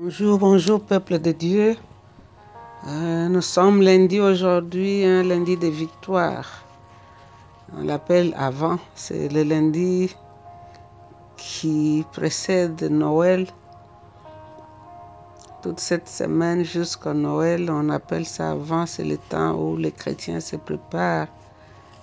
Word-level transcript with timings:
Bonjour, 0.00 0.38
bonjour 0.38 0.80
peuple 0.80 1.18
de 1.18 1.32
Dieu. 1.32 1.76
Euh, 2.86 3.28
nous 3.28 3.40
sommes 3.40 3.82
lundi 3.82 4.20
aujourd'hui, 4.20 5.04
un 5.04 5.24
lundi 5.24 5.56
de 5.56 5.66
victoire. 5.66 6.62
On 7.76 7.82
l'appelle 7.82 8.32
avant, 8.38 8.78
c'est 8.94 9.26
le 9.26 9.42
lundi 9.42 10.14
qui 11.36 12.06
précède 12.12 12.80
Noël. 12.84 13.48
Toute 15.64 15.80
cette 15.80 16.08
semaine 16.08 16.62
jusqu'à 16.62 17.12
Noël, 17.12 17.68
on 17.68 17.88
appelle 17.88 18.24
ça 18.24 18.52
avant, 18.52 18.86
c'est 18.86 19.02
le 19.02 19.18
temps 19.18 19.56
où 19.56 19.76
les 19.76 19.90
chrétiens 19.90 20.38
se 20.38 20.54
préparent 20.54 21.26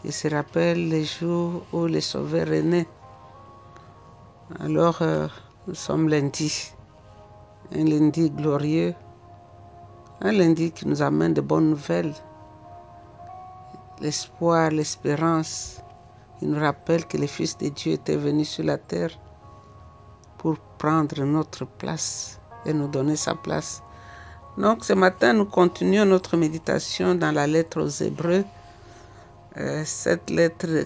et 0.04 0.12
se 0.12 0.28
rappellent 0.28 0.90
les 0.90 1.06
jours 1.06 1.64
où 1.72 1.86
le 1.86 2.02
Sauveur 2.02 2.52
est 2.52 2.62
né. 2.62 2.88
Alors, 4.60 4.98
euh, 5.02 5.30
nous 5.66 5.76
sommes 5.76 6.10
lundi 6.10 6.75
un 7.74 7.86
lundi 7.86 8.30
glorieux, 8.30 8.94
un 10.22 10.32
lundi 10.32 10.72
qui 10.72 10.88
nous 10.88 11.02
amène 11.02 11.34
de 11.34 11.42
bonnes 11.42 11.70
nouvelles, 11.70 12.14
l'espoir, 14.02 14.70
l'espérance. 14.72 15.82
Il 16.42 16.50
nous 16.52 16.60
rappelle 16.60 17.06
que 17.06 17.18
le 17.18 17.28
Fils 17.28 17.58
de 17.58 17.70
Dieu 17.70 17.94
était 17.94 18.18
venu 18.18 18.46
sur 18.46 18.64
la 18.64 18.78
terre 18.78 19.12
pour 20.38 20.58
prendre 20.78 21.24
notre 21.24 21.66
place 21.66 22.40
et 22.66 22.74
nous 22.74 22.88
donner 22.88 23.16
sa 23.16 23.36
place. 23.36 23.82
Donc 24.58 24.86
ce 24.86 24.94
matin, 24.94 25.34
nous 25.34 25.46
continuons 25.46 26.06
notre 26.06 26.38
méditation 26.38 27.16
dans 27.16 27.32
la 27.32 27.48
lettre 27.48 27.82
aux 27.82 28.04
Hébreux. 28.04 28.44
Euh, 29.58 29.84
cette 29.86 30.30
lettre 30.30 30.86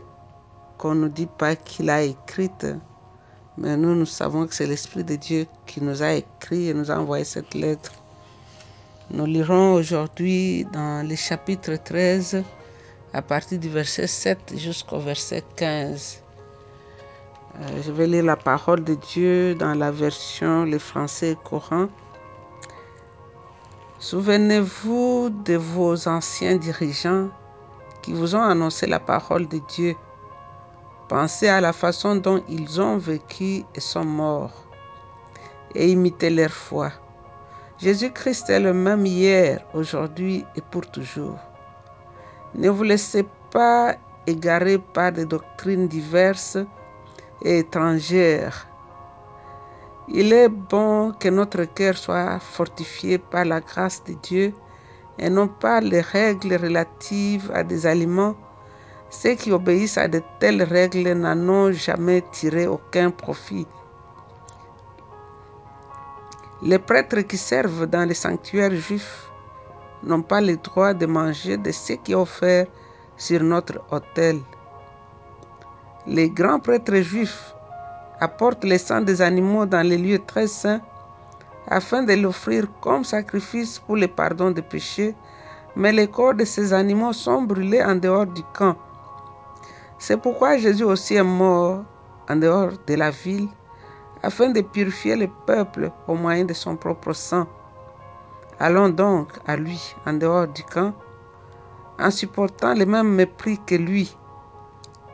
qu'on 0.78 0.96
ne 0.96 1.08
dit 1.08 1.28
pas 1.38 1.56
qu'il 1.56 1.90
a 1.90 2.04
écrite, 2.04 2.68
mais 3.60 3.76
nous, 3.76 3.94
nous 3.94 4.06
savons 4.06 4.48
que 4.48 4.56
c'est 4.56 4.68
l'Esprit 4.68 5.04
de 5.04 5.18
Dieu 5.18 5.46
qui 5.66 5.82
nous 5.84 6.02
a 6.02 6.14
écrit 6.14 6.70
et 6.70 6.74
nous 6.74 6.90
a 6.90 6.96
envoyé 6.96 7.26
cette 7.26 7.54
lettre. 7.54 7.92
Nous 9.12 9.26
lirons 9.26 9.74
aujourd'hui 9.74 10.66
dans 10.72 11.06
le 11.06 11.16
chapitre 11.16 11.76
13, 11.76 12.42
à 13.12 13.22
partir 13.22 13.60
du 13.60 13.68
verset 13.68 14.08
7 14.08 14.54
jusqu'au 14.56 15.00
verset 15.00 15.44
15. 15.58 16.24
Euh, 17.56 17.82
je 17.86 17.92
vais 17.92 18.08
lire 18.08 18.24
la 18.24 18.38
parole 18.38 18.82
de 18.86 18.96
Dieu 18.96 19.56
dans 19.56 19.74
la 19.74 19.92
version 19.92 20.64
le 20.64 20.80
français 20.80 21.36
courant. 21.44 21.90
Souvenez-vous 24.00 25.32
de 25.44 25.56
vos 25.56 26.08
anciens 26.08 26.56
dirigeants 26.56 27.28
qui 28.04 28.14
vous 28.14 28.36
ont 28.36 28.42
annoncé 28.42 28.88
la 28.88 29.02
parole 29.02 29.50
de 29.50 29.60
Dieu 29.76 29.96
Pensez 31.10 31.48
à 31.48 31.60
la 31.60 31.74
façon 31.74 32.18
dont 32.18 32.44
ils 32.48 32.80
ont 32.80 32.98
vécu 32.98 33.64
et 33.74 33.80
sont 33.80 34.06
morts 34.06 34.70
et 35.74 35.90
imitez 35.90 36.30
leur 36.30 36.52
foi. 36.52 36.92
Jésus-Christ 37.80 38.48
est 38.52 38.60
le 38.60 38.76
même 38.76 39.08
hier, 39.08 39.66
aujourd'hui 39.74 40.46
et 40.56 40.62
pour 40.62 40.86
toujours. 40.86 41.40
Ne 42.54 42.70
vous 42.70 42.84
laissez 42.84 43.26
pas 43.50 43.96
égarer 44.28 44.78
par 44.78 45.12
des 45.12 45.26
doctrines 45.26 45.88
diverses 45.88 46.60
et 47.44 47.58
étrangères. 47.60 48.68
Il 50.10 50.32
est 50.32 50.50
bon 50.50 51.14
que 51.20 51.30
notre 51.30 51.64
cœur 51.64 51.98
soit 51.98 52.38
fortifié 52.40 53.18
par 53.18 53.46
la 53.46 53.62
grâce 53.62 54.04
de 54.04 54.14
Dieu 54.14 54.54
et 55.18 55.32
non 55.32 55.48
par 55.48 55.82
les 55.82 56.02
règles 56.02 56.54
relatives 56.54 57.52
à 57.52 57.64
des 57.64 57.88
aliments 57.88 58.36
ceux 59.10 59.34
qui 59.36 59.52
obéissent 59.52 59.98
à 59.98 60.08
de 60.08 60.22
telles 60.40 60.64
règles 60.64 61.14
n'en 61.14 61.38
ont 61.50 61.72
jamais 61.72 62.24
tiré 62.32 62.68
aucun 62.68 63.10
profit. 63.12 63.68
Les 66.62 66.80
prêtres 66.80 67.22
qui 67.22 67.38
servent 67.38 67.88
dans 67.88 68.08
les 68.08 68.14
sanctuaires 68.14 68.76
juifs 68.76 69.30
n'ont 70.04 70.22
pas 70.22 70.42
le 70.42 70.58
droit 70.58 70.94
de 70.94 71.06
manger 71.06 71.58
de 71.58 71.72
ce 71.72 71.94
qui 71.94 72.12
est 72.12 72.16
offert 72.16 72.68
sur 73.18 73.42
notre 73.44 73.82
autel. 73.92 74.40
Les 76.06 76.30
grands 76.30 76.60
prêtres 76.60 76.96
juifs 77.02 77.54
apportent 78.20 78.64
le 78.64 78.78
sang 78.78 79.02
des 79.02 79.22
animaux 79.22 79.66
dans 79.66 79.86
les 79.86 79.98
lieux 79.98 80.20
très 80.20 80.48
saints 80.48 80.82
afin 81.68 82.04
de 82.04 82.14
l'offrir 82.14 82.66
comme 82.82 83.04
sacrifice 83.04 83.80
pour 83.80 83.96
le 83.96 84.08
pardon 84.08 84.52
des 84.52 84.62
péchés, 84.62 85.16
mais 85.76 85.92
les 85.92 86.08
corps 86.08 86.34
de 86.34 86.44
ces 86.46 86.74
animaux 86.74 87.14
sont 87.14 87.42
brûlés 87.44 87.84
en 87.84 87.96
dehors 87.96 88.26
du 88.26 88.44
camp. 88.54 88.76
C'est 90.02 90.16
pourquoi 90.16 90.58
Jésus 90.58 90.86
aussi 90.86 91.16
est 91.16 91.24
mort 91.24 91.84
en 92.30 92.36
dehors 92.38 92.72
de 92.88 92.94
la 92.96 93.12
ville, 93.12 93.50
afin 94.24 94.50
de 94.50 94.62
purifier 94.62 95.18
le 95.18 95.28
peuple 95.46 95.92
au 96.08 96.16
moyen 96.16 96.46
de 96.46 96.54
son 96.54 96.78
propre 96.78 97.12
sang. 97.12 97.46
Allons 98.60 98.88
donc 98.88 99.28
à 99.46 99.58
lui 99.58 99.94
en 100.06 100.14
dehors 100.14 100.48
du 100.48 100.64
camp, 100.64 100.94
en 102.00 102.10
supportant 102.12 102.74
le 102.74 102.86
même 102.86 103.10
mépris 103.10 103.60
que 103.66 103.76
lui, 103.76 104.16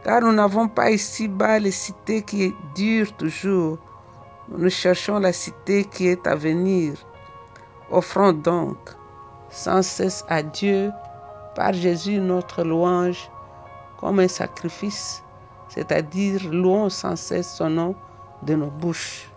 car 0.03 0.22
nous 0.22 0.31
n'avons 0.31 0.68
pas 0.68 0.91
ici-bas 0.91 1.57
les 1.57 1.72
cités 1.72 2.22
qui 2.22 2.53
durent 2.75 3.17
toujours. 3.17 3.79
Nous 4.50 4.69
cherchons 4.69 5.17
la 5.17 5.34
cité 5.34 5.85
qui 5.85 6.07
est 6.09 6.28
à 6.28 6.35
venir. 6.35 6.94
Offrons 7.90 8.34
donc 8.34 8.78
sans 9.50 9.81
cesse 9.81 10.23
à 10.29 10.44
Dieu, 10.44 10.91
par 11.56 11.73
Jésus 11.73 12.19
notre 12.19 12.63
louange, 12.63 13.31
comme 13.97 14.19
un 14.19 14.28
sacrifice, 14.28 15.23
c'est-à-dire 15.69 16.41
louons 16.51 16.89
sans 16.89 17.16
cesse 17.16 17.53
son 17.56 17.69
nom 17.69 17.95
de 18.44 18.56
nos 18.56 18.69
bouches. 18.69 19.29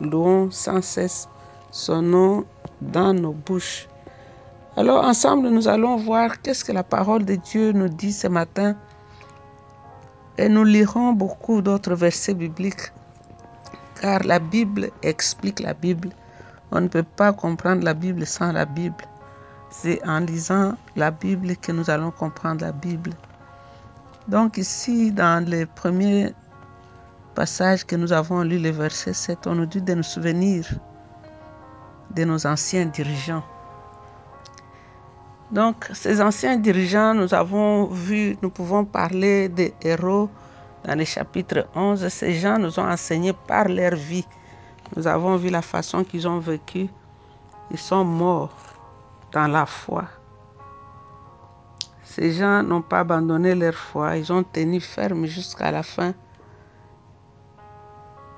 Louons 0.00 0.50
sans 0.50 0.82
cesse 0.82 1.28
son 1.70 2.02
nom 2.02 2.44
dans 2.80 3.12
nos 3.14 3.32
bouches. 3.32 3.88
Alors 4.76 5.04
ensemble, 5.04 5.48
nous 5.50 5.68
allons 5.68 5.96
voir 5.96 6.42
qu'est-ce 6.42 6.64
que 6.64 6.72
la 6.72 6.82
parole 6.82 7.24
de 7.24 7.36
Dieu 7.36 7.72
nous 7.72 7.88
dit 7.88 8.12
ce 8.12 8.26
matin. 8.26 8.76
Et 10.36 10.48
nous 10.48 10.64
lirons 10.64 11.12
beaucoup 11.12 11.62
d'autres 11.62 11.94
versets 11.94 12.34
bibliques, 12.34 12.92
car 14.00 14.24
la 14.24 14.40
Bible 14.40 14.90
explique 15.02 15.60
la 15.60 15.74
Bible. 15.74 16.10
On 16.72 16.80
ne 16.80 16.88
peut 16.88 17.04
pas 17.04 17.32
comprendre 17.32 17.84
la 17.84 17.94
Bible 17.94 18.26
sans 18.26 18.50
la 18.50 18.64
Bible. 18.64 19.04
C'est 19.70 20.04
en 20.04 20.18
lisant 20.18 20.74
la 20.96 21.12
Bible 21.12 21.56
que 21.56 21.70
nous 21.70 21.88
allons 21.88 22.10
comprendre 22.10 22.64
la 22.64 22.72
Bible. 22.72 23.12
Donc 24.28 24.56
ici, 24.56 25.12
dans 25.12 25.46
le 25.46 25.66
premier 25.66 26.32
passage 27.34 27.84
que 27.84 27.94
nous 27.94 28.12
avons 28.12 28.42
lu, 28.42 28.58
le 28.58 28.70
verset 28.70 29.12
7, 29.12 29.46
on 29.46 29.54
nous 29.54 29.66
dit 29.66 29.82
de 29.82 29.92
nous 29.94 30.02
souvenir 30.02 30.64
de 32.14 32.24
nos 32.24 32.46
anciens 32.46 32.86
dirigeants. 32.86 33.42
Donc 35.50 35.90
ces 35.92 36.22
anciens 36.22 36.56
dirigeants, 36.56 37.12
nous 37.12 37.34
avons 37.34 37.86
vu, 37.86 38.38
nous 38.40 38.48
pouvons 38.48 38.86
parler 38.86 39.50
des 39.50 39.74
héros 39.82 40.30
dans 40.84 40.98
le 40.98 41.04
chapitre 41.04 41.66
11. 41.74 42.08
Ces 42.08 42.34
gens 42.34 42.58
nous 42.58 42.78
ont 42.80 42.88
enseigné 42.88 43.34
par 43.46 43.68
leur 43.68 43.94
vie. 43.94 44.26
Nous 44.96 45.06
avons 45.06 45.36
vu 45.36 45.50
la 45.50 45.62
façon 45.62 46.02
qu'ils 46.02 46.26
ont 46.26 46.38
vécu. 46.38 46.88
Ils 47.70 47.78
sont 47.78 48.04
morts 48.04 48.56
dans 49.32 49.48
la 49.48 49.66
foi. 49.66 50.04
Ces 52.14 52.30
gens 52.30 52.62
n'ont 52.62 52.80
pas 52.80 53.00
abandonné 53.00 53.56
leur 53.56 53.74
foi, 53.74 54.16
ils 54.16 54.32
ont 54.32 54.44
tenu 54.44 54.78
ferme 54.78 55.26
jusqu'à 55.26 55.72
la 55.72 55.82
fin. 55.82 56.14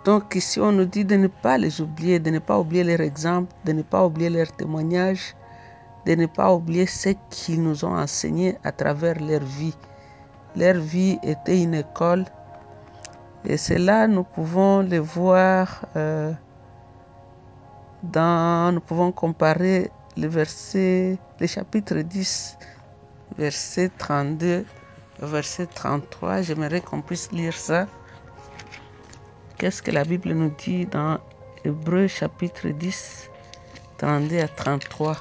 Donc 0.07 0.35
ici, 0.35 0.59
on 0.59 0.73
nous 0.73 0.87
dit 0.87 1.05
de 1.05 1.17
ne 1.17 1.27
pas 1.27 1.59
les 1.59 1.83
oublier, 1.83 2.19
de 2.19 2.31
ne 2.31 2.39
pas 2.39 2.59
oublier 2.59 2.85
leur 2.85 3.03
exemple, 3.03 3.53
de 3.67 3.73
ne 3.73 3.83
pas 3.83 4.07
oublier 4.07 4.31
leur 4.31 4.51
témoignage, 4.51 5.37
de 6.07 6.15
ne 6.15 6.25
pas 6.25 6.55
oublier 6.55 6.87
ce 6.87 7.11
qu'ils 7.29 7.63
nous 7.63 7.85
ont 7.85 7.95
enseigné 7.95 8.57
à 8.65 8.73
travers 8.73 9.21
leur 9.21 9.43
vie. 9.43 9.77
Leur 10.57 10.77
vie 10.77 11.19
était 11.23 11.63
une 11.63 11.75
école 11.75 12.25
et 13.45 13.59
cela, 13.59 14.09
nous 14.09 14.25
pouvons 14.25 14.81
le 14.81 15.01
voir 15.01 15.85
euh, 15.97 16.33
dans, 18.03 18.73
nous 18.73 18.81
pouvons 18.81 19.13
comparer 19.13 19.91
le 20.17 20.29
verset, 20.29 21.19
le 21.39 21.47
chapitre 21.47 21.97
10 21.97 22.57
verset 23.37 23.91
32, 23.99 24.65
verset 25.21 25.67
33. 25.67 26.43
J'aimerais 26.43 26.81
qu'on 26.81 27.03
puisse 27.03 27.31
lire 27.33 27.55
ça. 27.55 27.87
Qu'est-ce 29.59 29.83
que 29.83 29.91
la 29.91 30.05
Bible 30.05 30.33
nous 30.33 30.51
dit 30.51 30.87
dans 30.87 31.19
Hébreu 31.65 32.07
chapitre 32.07 32.69
10, 32.69 33.31
32 33.99 34.39
à 34.41 34.49
33. 34.49 35.17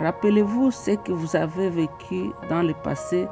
Rappelez-vous 0.00 0.70
ce 0.70 0.92
que 0.92 1.12
vous 1.12 1.36
avez 1.36 1.68
vécu 1.68 2.32
dans 2.48 2.62
le 2.62 2.72
passé 2.72 3.28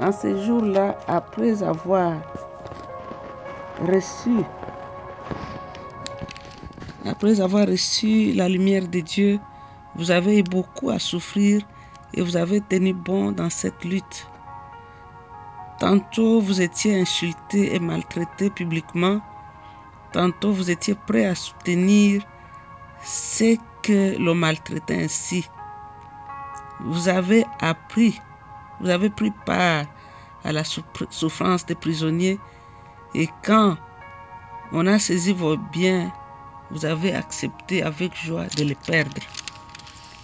en 0.00 0.12
ce 0.12 0.44
jour-là, 0.44 0.96
après 1.08 1.62
avoir 1.62 2.14
reçu, 3.78 4.44
la 8.32 8.48
lumière 8.48 8.88
de 8.88 9.00
Dieu, 9.00 9.40
Vous 9.98 10.10
avez 10.10 10.40
eu 10.40 10.42
beaucoup 10.42 10.90
à 10.90 10.98
souffrir 10.98 11.62
et 12.12 12.20
vous 12.20 12.36
avez 12.36 12.60
tenu 12.60 12.92
bon 12.92 13.32
dans 13.32 13.48
cette 13.48 13.82
lutte. 13.82 14.28
Tantôt 15.78 16.40
vous 16.40 16.60
étiez 16.60 17.00
insulté 17.00 17.74
et 17.74 17.78
maltraité 17.78 18.50
publiquement, 18.50 19.22
tantôt 20.12 20.52
vous 20.52 20.70
étiez 20.70 20.94
prêt 21.06 21.24
à 21.24 21.34
soutenir 21.34 22.22
ceux 23.02 23.56
que 23.82 24.18
l'on 24.18 24.34
maltraitait 24.34 25.04
ainsi. 25.04 25.48
Vous 26.80 27.08
avez 27.08 27.46
appris, 27.60 28.20
vous 28.80 28.88
avez 28.88 29.10
pris 29.10 29.32
part 29.44 29.84
à 30.44 30.52
la 30.52 30.62
souffrance 30.64 31.66
des 31.66 31.74
prisonniers 31.74 32.38
et 33.14 33.28
quand 33.44 33.76
on 34.72 34.86
a 34.86 34.98
saisi 34.98 35.32
vos 35.32 35.56
biens, 35.56 36.12
vous 36.70 36.84
avez 36.84 37.14
accepté 37.14 37.82
avec 37.82 38.14
joie 38.16 38.46
de 38.56 38.64
les 38.64 38.74
perdre. 38.74 39.22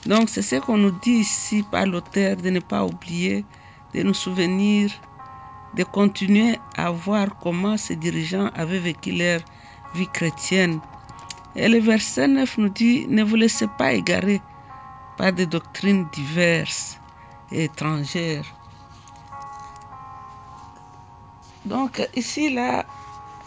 Donc 0.06 0.28
c'est 0.28 0.42
ce 0.42 0.56
qu'on 0.56 0.78
nous 0.78 0.90
dit 0.90 1.20
ici 1.20 1.64
par 1.70 1.86
l'auteur 1.86 2.36
de 2.36 2.50
ne 2.50 2.60
pas 2.60 2.84
oublier, 2.84 3.44
de 3.94 4.02
nous 4.02 4.14
souvenir, 4.14 4.90
de 5.74 5.84
continuer 5.84 6.58
à 6.76 6.90
voir 6.90 7.28
comment 7.40 7.76
ces 7.76 7.96
dirigeants 7.96 8.50
avaient 8.54 8.80
vécu 8.80 9.12
leur 9.12 9.40
vie 9.94 10.08
chrétienne. 10.12 10.80
Et 11.54 11.68
le 11.68 11.78
verset 11.78 12.28
9 12.28 12.58
nous 12.58 12.68
dit, 12.68 13.06
ne 13.08 13.22
vous 13.22 13.36
laissez 13.36 13.68
pas 13.78 13.92
égarer 13.92 14.40
par 15.16 15.32
des 15.32 15.46
doctrines 15.46 16.06
diverses 16.12 16.98
étrangères. 17.52 18.44
Donc 21.64 22.06
ici, 22.14 22.52
là, 22.52 22.84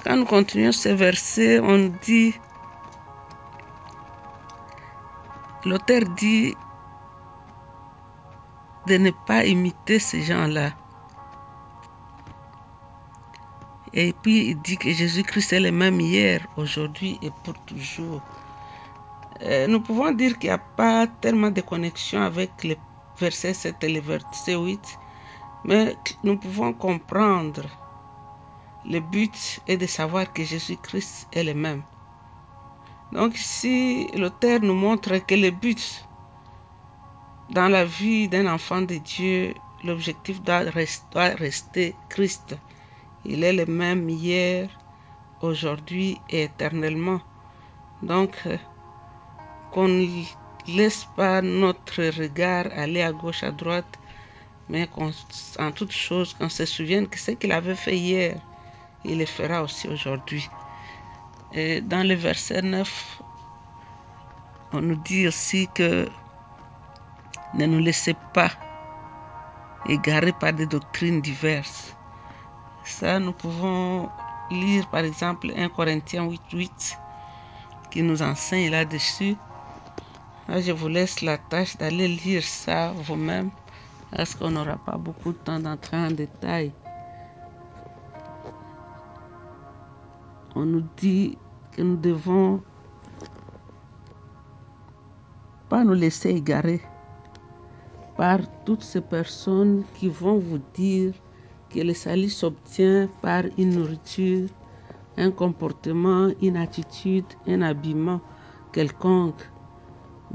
quand 0.04 0.16
nous 0.16 0.26
continuons 0.26 0.72
ce 0.72 0.90
verset, 0.90 1.60
on 1.60 1.92
dit, 2.04 2.34
l'auteur 5.66 6.02
dit 6.16 6.56
de 8.88 8.98
ne 8.98 9.12
pas 9.12 9.46
imiter 9.46 10.00
ces 10.00 10.22
gens-là. 10.22 10.72
Et 13.94 14.14
puis 14.14 14.50
il 14.50 14.62
dit 14.62 14.78
que 14.78 14.92
Jésus-Christ 14.92 15.54
est 15.54 15.60
le 15.60 15.72
même 15.72 16.00
hier, 16.00 16.46
aujourd'hui 16.58 17.18
et 17.22 17.32
pour 17.44 17.54
toujours. 17.66 18.22
Euh, 19.42 19.68
nous 19.68 19.82
pouvons 19.82 20.12
dire 20.12 20.38
qu'il 20.38 20.50
n'y 20.50 20.54
a 20.54 20.58
pas 20.58 21.08
tellement 21.08 21.50
de 21.50 21.62
connexion 21.62 22.22
avec 22.22 22.64
les 22.64 22.78
versets 23.20 23.54
7 23.54 23.84
et 23.84 23.90
le 23.90 24.00
verset 24.02 24.56
8, 24.56 25.00
mais 25.64 25.96
nous 26.24 26.38
pouvons 26.38 26.74
comprendre 26.74 27.64
le 28.88 29.00
but 29.00 29.62
est 29.68 29.78
de 29.78 29.88
savoir 29.88 30.32
que 30.32 30.44
Jésus-Christ 30.44 31.28
est 31.34 31.44
le 31.44 31.56
même. 31.56 31.82
Donc 33.12 33.36
ici, 33.36 34.08
l'auteur 34.16 34.60
nous 34.62 34.76
montre 34.76 35.18
que 35.26 35.36
le 35.36 35.50
but 35.50 36.06
dans 37.50 37.68
la 37.68 37.86
vie 37.86 38.28
d'un 38.28 38.48
enfant 38.52 38.82
de 38.82 38.96
Dieu, 38.96 39.54
l'objectif 39.84 40.42
doit, 40.42 40.60
rester 40.60 41.96
Christ. 42.10 42.58
Il 43.24 43.44
est 43.44 43.54
le 43.54 43.66
même 43.66 44.10
hier, 44.10 44.70
aujourd'hui 45.42 46.20
et 46.30 46.44
éternellement. 46.44 47.22
Donc, 48.02 48.36
qu'on 49.72 49.88
ne 49.88 50.24
laisse 50.68 51.06
pas 51.16 51.42
notre 51.42 52.04
regard 52.04 52.66
aller 52.76 53.02
à 53.02 53.12
gauche, 53.12 53.44
à 53.44 53.52
droite, 53.52 54.00
mais 54.70 54.88
qu'en 54.88 55.12
toute 55.72 55.92
chose, 55.92 56.34
qu'on 56.34 56.50
se 56.50 56.66
souvienne 56.66 57.08
que 57.08 57.20
ce 57.20 57.32
qu'il 57.32 57.52
avait 57.52 57.76
fait 57.76 57.98
hier, 57.98 58.38
il 59.04 59.20
le 59.20 59.26
fera 59.26 59.62
aussi 59.62 59.88
aujourd'hui. 59.88 60.50
Et 61.54 61.82
dans 61.82 62.08
le 62.08 62.16
verset 62.16 62.62
9, 62.62 63.22
on 64.74 64.82
nous 64.82 64.96
dit 64.96 65.28
aussi 65.28 65.68
que 65.74 66.10
ne 67.54 67.66
nous 67.66 67.80
laissez 67.80 68.16
pas 68.34 68.50
égarer 69.88 70.34
par 70.34 70.54
des 70.54 70.66
doctrines 70.66 71.22
diverses. 71.22 71.96
Ça, 72.84 73.20
nous 73.20 73.34
pouvons 73.34 74.10
lire 74.50 74.88
par 74.90 75.02
exemple 75.02 75.52
1 75.56 75.70
Corinthiens 75.70 76.26
8, 76.26 76.42
8 76.54 76.98
qui 77.92 78.02
nous 78.02 78.22
enseigne 78.22 78.72
là-dessus. 78.72 79.36
Je 80.48 80.72
vous 80.72 80.88
laisse 80.88 81.22
la 81.22 81.38
tâche 81.38 81.78
d'aller 81.78 82.08
lire 82.08 82.44
ça 82.44 82.94
vous-même 82.96 83.50
parce 84.12 84.36
qu'on 84.36 84.52
n'aura 84.52 84.78
pas 84.78 84.98
beaucoup 84.98 85.32
de 85.34 85.38
temps 85.38 85.60
d'entrer 85.60 85.98
en 85.98 86.12
détail? 86.12 86.72
On 90.56 90.66
nous 90.66 90.84
dit 90.98 91.38
que 91.72 91.82
nous 91.82 91.98
devons 91.98 92.62
pas 95.68 95.84
nous 95.84 95.94
laisser 95.94 96.30
égarer 96.30 96.82
par 98.16 98.40
toutes 98.64 98.84
ces 98.84 99.02
personnes 99.02 99.84
qui 99.96 100.08
vont 100.08 100.38
vous 100.38 100.60
dire 100.74 101.14
que 101.70 101.80
le 101.80 101.94
salut 101.94 102.30
s'obtient 102.30 103.10
par 103.22 103.44
une 103.58 103.72
nourriture, 103.72 104.48
un 105.18 105.32
comportement, 105.32 106.30
une 106.42 106.56
attitude, 106.56 107.26
un 107.48 107.62
habillement 107.62 108.22
quelconque. 108.72 109.50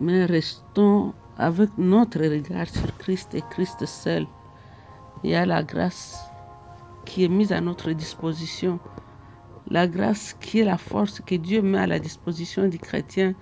Mais 0.00 0.25
restons 0.25 1.12
avec 1.37 1.69
notre 1.76 2.20
regard 2.20 2.69
sur 2.69 2.97
Christ 2.97 3.35
et 3.35 3.43
Christ 3.50 3.85
seul. 3.85 4.26
Y 5.23 5.35
a 5.35 5.44
la 5.44 5.62
grâce 5.62 6.19
qui 7.05 7.25
est 7.25 7.29
mise 7.29 7.52
à 7.52 7.61
notre 7.61 7.93
disposition. 7.93 8.81
La 9.69 9.87
grâce 9.87 10.35
qui 10.41 10.61
est 10.61 10.64
la 10.64 10.79
force 10.79 11.20
que 11.20 11.35
Dieu 11.35 11.61
met 11.61 11.81
à 11.81 11.87
la 11.87 11.99
disposition 11.99 12.67
du 12.67 12.79
chrétien 12.79 13.35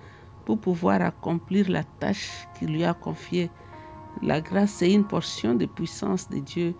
pour 0.45 0.59
pouvoir 0.59 1.01
accomplir 1.01 1.69
la 1.69 1.85
tâche 1.85 2.45
qu'il 2.57 2.73
lui 2.73 2.83
a 2.83 2.93
confiée. 2.93 3.49
La 4.21 4.41
grâce, 4.41 4.71
c'est 4.71 4.91
une 4.91 5.05
portion 5.05 5.55
de 5.55 5.65
puissance 5.65 6.29
de 6.29 6.39
Dieu 6.39 6.75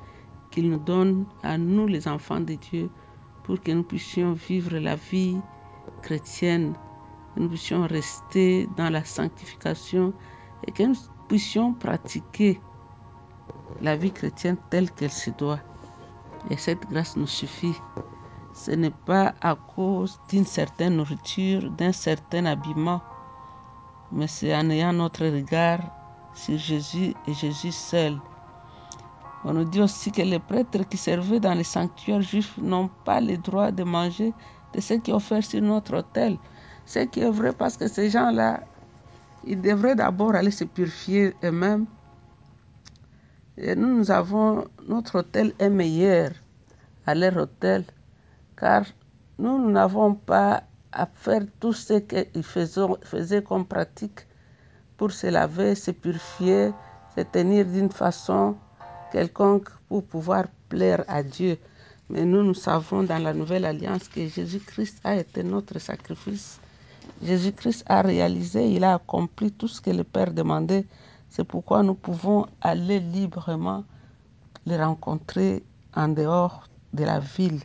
qu'il 0.52 0.70
nous 0.70 0.80
donne 0.80 1.26
à 1.42 1.58
nous, 1.58 1.88
les 1.88 2.10
enfants 2.10 2.42
de 2.42 2.56
Dieu, 2.56 2.90
pour 3.44 3.62
que 3.62 3.72
nous 3.72 3.84
puissions 3.84 4.34
vivre 4.34 4.78
la 4.78 4.96
vie 4.96 5.38
chrétienne, 6.02 6.74
que 7.40 7.44
nous 7.44 7.50
puissions 7.50 7.88
rester 7.88 8.68
dans 8.76 8.90
la 8.90 9.06
sanctification 9.06 10.14
et 10.68 10.72
que 10.74 10.84
nous 10.84 10.98
puissions 11.30 11.74
pratiquer 11.74 12.60
la 13.82 13.96
vie 13.96 14.12
chrétienne 14.12 14.58
telle 14.70 14.92
qu'elle 14.92 15.12
se 15.12 15.30
doit. 15.32 15.60
Et 16.50 16.58
cette 16.58 16.86
grâce 16.90 17.16
nous 17.16 17.28
suffit. 17.28 17.76
Ce 18.54 18.72
n'est 18.72 18.98
pas 19.06 19.36
à 19.42 19.56
cause 19.56 20.20
d'une 20.28 20.46
certaine 20.46 20.98
nourriture, 20.98 21.72
d'un 21.72 21.94
certain 21.94 22.46
habillement, 22.46 23.02
mais 24.12 24.28
c'est 24.28 24.54
en 24.54 24.70
ayant 24.70 24.92
notre 24.92 25.26
regard 25.26 25.80
sur 26.34 26.58
Jésus 26.58 27.14
et 27.26 27.34
Jésus 27.34 27.72
seul. 27.72 28.20
On 29.46 29.54
nous 29.54 29.64
dit 29.64 29.82
aussi 29.82 30.12
que 30.12 30.24
les 30.24 30.40
prêtres 30.40 30.84
qui 30.90 30.98
servaient 30.98 31.40
dans 31.40 31.54
les 31.54 31.64
sanctuaires 31.64 32.22
juifs 32.22 32.58
n'ont 32.58 32.90
pas 33.06 33.22
le 33.22 33.38
droit 33.38 33.72
de 33.72 33.84
manger 33.84 34.34
de 34.74 34.82
ce 34.82 34.96
qui 34.96 35.12
est 35.12 35.14
offert 35.14 35.44
sur 35.44 35.62
notre 35.62 35.96
autel. 36.00 36.38
Ce 36.90 36.98
qui 36.98 37.20
est 37.20 37.30
vrai 37.30 37.54
parce 37.54 37.78
que 37.78 37.88
ces 37.88 38.10
gens-là, 38.10 38.64
ils 39.46 39.62
devraient 39.62 39.94
d'abord 39.94 40.34
aller 40.34 40.50
se 40.50 40.64
purifier 40.64 41.36
eux-mêmes. 41.44 41.86
Et 43.58 43.76
nous, 43.76 43.96
nous 43.96 44.10
avons, 44.10 44.66
notre 44.88 45.20
hôtel 45.20 45.54
est 45.60 45.70
meilleur 45.70 46.32
à 47.06 47.14
leur 47.14 47.38
hôtel, 47.38 47.86
car 48.58 48.86
nous, 49.38 49.60
nous 49.60 49.70
n'avons 49.70 50.16
pas 50.16 50.64
à 50.92 51.06
faire 51.06 51.44
tout 51.60 51.74
ce 51.74 52.00
qu'ils 52.00 52.44
faisaient 52.44 53.44
comme 53.44 53.68
pratique 53.68 54.22
pour 54.98 55.12
se 55.12 55.28
laver, 55.28 55.76
se 55.76 55.92
purifier, 55.92 56.72
se 57.16 57.22
tenir 57.22 57.66
d'une 57.66 57.92
façon 57.92 58.58
quelconque 59.12 59.70
pour 59.90 60.04
pouvoir 60.06 60.46
plaire 60.70 61.04
à 61.08 61.22
Dieu. 61.22 61.60
Mais 62.10 62.26
nous, 62.26 62.44
nous 62.44 62.56
savons 62.56 63.04
dans 63.04 63.20
la 63.22 63.36
nouvelle 63.36 63.66
alliance 63.66 64.08
que 64.08 64.28
Jésus-Christ 64.28 65.02
a 65.04 65.18
été 65.18 65.44
notre 65.44 65.78
sacrifice. 65.78 66.60
Jésus-Christ 67.22 67.84
a 67.88 68.02
réalisé, 68.02 68.72
il 68.72 68.84
a 68.84 68.96
accompli 68.96 69.52
tout 69.52 69.68
ce 69.68 69.82
que 69.82 69.90
le 69.90 70.06
Père 70.06 70.34
demandait. 70.34 70.88
C'est 71.30 71.44
pourquoi 71.44 71.84
nous 71.84 71.94
pouvons 71.94 72.48
aller 72.62 73.00
librement 73.00 73.84
les 74.66 74.78
rencontrer 74.78 75.64
en 75.94 76.08
dehors 76.08 76.70
de 76.94 77.04
la 77.04 77.20
ville. 77.20 77.60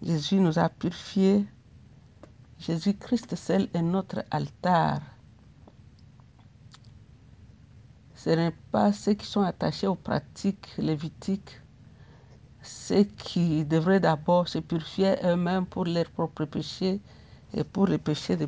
Jésus 0.00 0.36
nous 0.36 0.58
a 0.58 0.68
purifiés. 0.68 1.44
Jésus-Christ 2.60 3.34
seul 3.34 3.68
est 3.74 3.82
notre 3.82 4.24
altar. 4.30 5.00
Ce 8.14 8.30
n'est 8.30 8.54
pas 8.70 8.92
ceux 8.92 9.14
qui 9.14 9.26
sont 9.26 9.42
attachés 9.42 9.86
aux 9.86 9.94
pratiques 9.94 10.72
lévitiques, 10.78 11.60
ceux 12.62 13.04
qui 13.04 13.64
devraient 13.64 14.00
d'abord 14.00 14.48
se 14.48 14.58
purifier 14.58 15.16
eux-mêmes 15.24 15.66
pour 15.66 15.84
leurs 15.84 16.10
propres 16.10 16.44
péchés 16.44 17.00
et 17.54 17.64
pour 17.64 17.86
les 17.86 17.98
péchés 17.98 18.36
du 18.36 18.46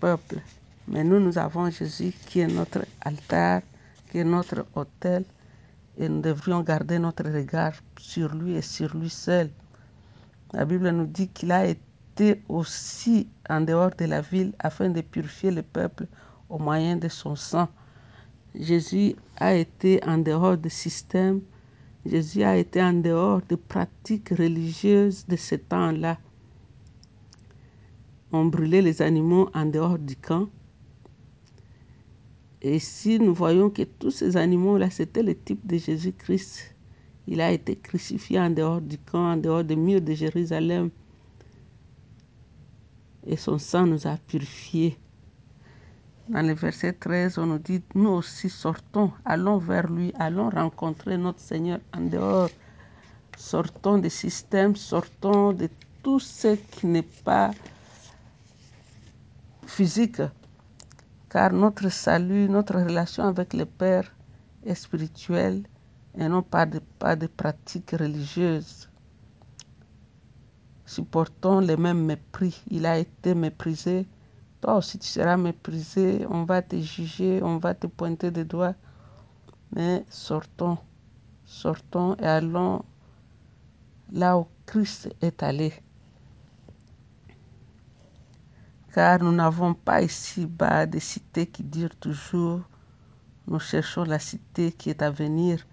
peuple. 0.00 0.40
Mais 0.88 1.02
nous, 1.04 1.20
nous 1.20 1.38
avons 1.38 1.70
Jésus 1.70 2.12
qui 2.26 2.40
est 2.40 2.46
notre 2.46 2.84
altar, 3.00 3.62
qui 4.10 4.18
est 4.18 4.24
notre 4.24 4.66
autel, 4.74 5.24
et 5.98 6.08
nous 6.08 6.20
devrions 6.20 6.60
garder 6.60 6.98
notre 6.98 7.24
regard 7.24 7.72
sur 7.98 8.34
lui 8.34 8.54
et 8.54 8.62
sur 8.62 8.96
lui 8.96 9.10
seul. 9.10 9.50
La 10.52 10.64
Bible 10.64 10.90
nous 10.90 11.06
dit 11.06 11.28
qu'il 11.28 11.50
a 11.50 11.66
été 11.66 12.42
aussi 12.48 13.28
en 13.48 13.60
dehors 13.60 13.90
de 13.98 14.04
la 14.04 14.20
ville 14.20 14.52
afin 14.58 14.88
de 14.90 15.00
purifier 15.00 15.50
le 15.50 15.62
peuple 15.62 16.06
au 16.48 16.58
moyen 16.58 16.96
de 16.96 17.08
son 17.08 17.34
sang. 17.34 17.68
Jésus 18.54 19.16
a 19.36 19.54
été 19.54 20.02
en 20.04 20.18
dehors 20.18 20.56
du 20.56 20.70
système, 20.70 21.40
Jésus 22.06 22.42
a 22.44 22.56
été 22.56 22.82
en 22.82 22.92
dehors 22.92 23.42
des 23.42 23.56
pratiques 23.56 24.30
religieuses 24.30 25.26
de 25.26 25.36
ce 25.36 25.56
temps-là. 25.56 26.18
On 28.32 28.46
brûlait 28.46 28.82
les 28.82 29.02
animaux 29.02 29.48
en 29.54 29.66
dehors 29.66 29.98
du 29.98 30.16
camp. 30.16 30.48
Et 32.62 32.78
si 32.78 33.20
nous 33.20 33.34
voyons 33.34 33.70
que 33.70 33.82
tous 33.82 34.10
ces 34.10 34.36
animaux-là, 34.36 34.90
c'était 34.90 35.22
le 35.22 35.36
type 35.36 35.64
de 35.66 35.76
Jésus-Christ, 35.76 36.74
il 37.28 37.40
a 37.40 37.50
été 37.52 37.76
crucifié 37.76 38.40
en 38.40 38.50
dehors 38.50 38.80
du 38.80 38.98
camp, 38.98 39.32
en 39.32 39.36
dehors 39.36 39.64
des 39.64 39.76
murs 39.76 40.00
de 40.00 40.12
Jérusalem. 40.14 40.90
Et 43.26 43.36
son 43.36 43.58
sang 43.58 43.86
nous 43.86 44.06
a 44.06 44.16
purifiés. 44.16 44.96
Dans 46.28 46.42
le 46.44 46.54
verset 46.54 46.92
13, 46.92 47.38
on 47.38 47.46
nous 47.46 47.58
dit, 47.58 47.82
nous 47.94 48.10
aussi 48.10 48.48
sortons, 48.48 49.12
allons 49.24 49.58
vers 49.58 49.88
lui, 49.90 50.12
allons 50.18 50.50
rencontrer 50.50 51.16
notre 51.16 51.40
Seigneur 51.40 51.78
en 51.94 52.00
dehors. 52.00 52.50
Sortons 53.36 53.98
des 53.98 54.10
systèmes, 54.10 54.74
sortons 54.74 55.52
de 55.52 55.68
tout 56.02 56.18
ce 56.18 56.56
qui 56.56 56.86
n'est 56.86 57.02
pas 57.02 57.50
physique. 59.66 60.22
Car 61.28 61.52
notre 61.52 61.88
salut, 61.90 62.48
notre 62.48 62.76
relation 62.76 63.24
avec 63.24 63.52
le 63.52 63.66
Père 63.66 64.14
est 64.64 64.74
spirituelle 64.74 65.64
et 66.16 66.28
non 66.28 66.42
pas 66.42 66.66
de, 66.66 66.78
pas 66.78 67.16
de 67.16 67.26
pratiques 67.26 67.90
religieuses. 67.98 68.88
Supportons 70.84 71.60
le 71.60 71.76
même 71.76 72.04
mépris. 72.04 72.62
Il 72.70 72.86
a 72.86 72.98
été 72.98 73.34
méprisé 73.34 74.06
toi 74.60 74.76
aussi, 74.76 74.98
tu 74.98 75.06
seras 75.06 75.36
méprisé, 75.36 76.26
on 76.30 76.44
va 76.44 76.62
te 76.62 76.76
juger, 76.80 77.42
on 77.42 77.58
va 77.58 77.74
te 77.74 77.86
pointer 77.86 78.30
des 78.30 78.44
doigts. 78.44 78.74
Mais 79.74 80.04
sortons, 80.08 80.78
sortons 81.44 82.16
et 82.16 82.26
allons 82.26 82.82
là 84.10 84.38
où 84.38 84.46
Christ 84.64 85.14
est 85.20 85.42
allé. 85.42 85.72
Car 88.96 89.22
nous 89.22 89.32
n'avons 89.32 89.74
pas 89.74 90.00
ici-bas 90.00 90.86
des 90.86 91.00
cités 91.00 91.46
qui 91.46 91.62
durent 91.62 91.96
toujours. 91.96 92.62
Nous 93.46 93.58
cherchons 93.58 94.04
la 94.04 94.18
cité 94.18 94.72
qui 94.72 94.88
est 94.88 95.02
à 95.02 95.10
venir. 95.10 95.66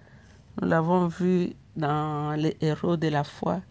Nous 0.59 0.67
l'avons 0.67 1.07
vu 1.07 1.53
dans 1.77 2.37
les 2.37 2.57
héros 2.59 2.97
de 2.97 3.07
la 3.07 3.23
foi. 3.23 3.61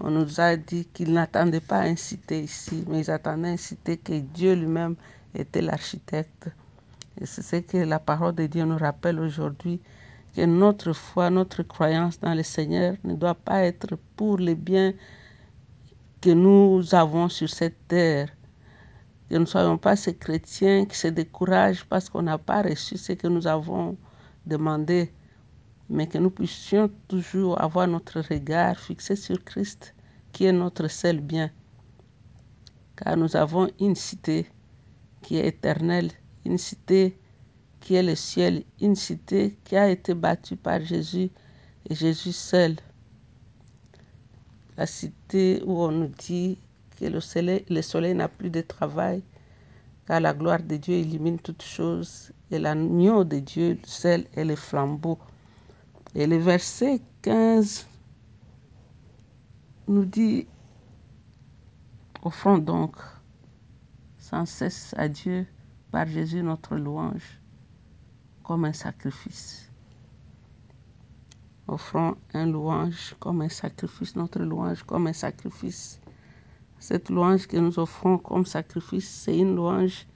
On 0.00 0.10
nous 0.10 0.40
a 0.40 0.56
dit 0.56 0.86
qu'ils 0.94 1.12
n'attendaient 1.12 1.60
pas 1.60 1.86
une 1.86 1.98
cité 1.98 2.40
ici, 2.40 2.86
mais 2.88 3.00
ils 3.00 3.10
attendaient 3.10 3.50
une 3.50 3.58
cité 3.58 3.98
que 3.98 4.18
Dieu 4.18 4.54
lui-même 4.54 4.96
était 5.34 5.60
l'architecte. 5.60 6.48
Et 7.20 7.26
c'est 7.26 7.42
ce 7.42 7.56
que 7.56 7.76
la 7.76 7.98
parole 7.98 8.34
de 8.34 8.46
Dieu 8.46 8.64
nous 8.64 8.78
rappelle 8.78 9.20
aujourd'hui, 9.20 9.78
que 10.34 10.46
notre 10.46 10.94
foi, 10.94 11.28
notre 11.28 11.62
croyance 11.64 12.18
dans 12.18 12.32
le 12.32 12.42
Seigneur 12.42 12.96
ne 13.04 13.14
doit 13.14 13.34
pas 13.34 13.60
être 13.60 13.98
pour 14.16 14.38
les 14.38 14.54
biens 14.54 14.94
que 16.22 16.30
nous 16.30 16.94
avons 16.94 17.28
sur 17.28 17.50
cette 17.50 17.88
terre. 17.88 18.30
Que 19.28 19.34
nous 19.34 19.40
ne 19.40 19.46
soyons 19.46 19.78
pas 19.78 19.96
ces 19.96 20.14
chrétiens 20.16 20.86
qui 20.86 20.96
se 20.96 21.08
découragent 21.08 21.84
parce 21.84 22.08
qu'on 22.08 22.22
n'a 22.22 22.38
pas 22.38 22.62
reçu 22.62 22.96
ce 22.96 23.12
que 23.12 23.26
nous 23.26 23.46
avons 23.46 23.96
demandé 24.46 25.12
mais 25.88 26.06
que 26.06 26.18
nous 26.18 26.30
puissions 26.30 26.90
toujours 27.08 27.60
avoir 27.60 27.86
notre 27.86 28.20
regard 28.20 28.78
fixé 28.78 29.14
sur 29.16 29.42
Christ, 29.44 29.94
qui 30.32 30.44
est 30.44 30.52
notre 30.52 30.88
seul 30.88 31.20
bien. 31.20 31.50
Car 32.96 33.16
nous 33.16 33.36
avons 33.36 33.68
une 33.78 33.94
cité 33.94 34.46
qui 35.22 35.36
est 35.36 35.46
éternelle, 35.46 36.10
une 36.44 36.58
cité 36.58 37.18
qui 37.80 37.94
est 37.94 38.02
le 38.02 38.14
ciel, 38.16 38.64
une 38.80 38.96
cité 38.96 39.56
qui 39.64 39.76
a 39.76 39.88
été 39.88 40.14
bâtie 40.14 40.56
par 40.56 40.80
Jésus 40.80 41.30
et 41.88 41.94
Jésus 41.94 42.32
seul. 42.32 42.76
La 44.76 44.86
cité 44.86 45.62
où 45.64 45.82
on 45.82 45.92
nous 45.92 46.12
dit 46.18 46.58
que 46.96 47.04
le 47.04 47.20
soleil, 47.20 47.64
le 47.68 47.82
soleil 47.82 48.14
n'a 48.14 48.28
plus 48.28 48.50
de 48.50 48.60
travail, 48.60 49.22
car 50.06 50.20
la 50.20 50.34
gloire 50.34 50.62
de 50.62 50.76
Dieu 50.76 50.96
illumine 50.96 51.38
toutes 51.38 51.62
choses, 51.62 52.32
et 52.50 52.58
l'agneau 52.58 53.24
de 53.24 53.38
Dieu 53.38 53.78
seul 53.84 54.24
est 54.34 54.44
le 54.44 54.56
flambeau. 54.56 55.18
Et 56.14 56.26
le 56.26 56.38
verset 56.38 57.00
15 57.22 57.86
nous 59.88 60.04
dit, 60.04 60.46
offrons 62.22 62.58
donc 62.58 62.96
sans 64.18 64.46
cesse 64.46 64.94
à 64.96 65.08
Dieu 65.08 65.46
par 65.90 66.06
Jésus 66.06 66.42
notre 66.42 66.76
louange 66.76 67.40
comme 68.42 68.64
un 68.64 68.72
sacrifice. 68.72 69.70
Offrons 71.68 72.16
un 72.32 72.46
louange 72.46 73.14
comme 73.18 73.42
un 73.42 73.48
sacrifice, 73.48 74.14
notre 74.14 74.40
louange 74.40 74.82
comme 74.84 75.08
un 75.08 75.12
sacrifice. 75.12 76.00
Cette 76.78 77.10
louange 77.10 77.46
que 77.46 77.56
nous 77.56 77.78
offrons 77.78 78.18
comme 78.18 78.44
sacrifice, 78.44 79.08
c'est 79.08 79.38
une 79.38 79.56
louange 79.56 80.06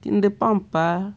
qui 0.00 0.10
ne 0.10 0.20
dépend 0.20 0.58
pas 0.58 1.12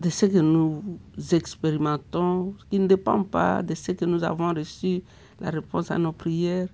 de 0.00 0.10
ce 0.10 0.26
que 0.26 0.38
nous 0.38 0.82
expérimentons, 1.30 2.54
qui 2.68 2.78
ne 2.80 2.88
dépend 2.88 3.22
pas 3.22 3.62
de 3.62 3.74
ce 3.74 3.92
que 3.92 4.04
nous 4.04 4.24
avons 4.24 4.52
reçu, 4.52 5.02
la 5.40 5.50
réponse 5.50 5.90
à 5.90 5.98
nos 5.98 6.12
prières, 6.12 6.68